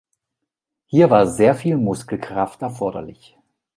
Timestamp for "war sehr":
1.11-1.53